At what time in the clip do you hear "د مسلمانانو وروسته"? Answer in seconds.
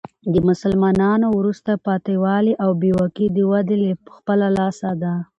0.33-1.71